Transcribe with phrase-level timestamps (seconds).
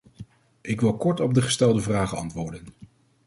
[0.61, 2.63] Ik wil kort op de gestelde vragen antwoorden.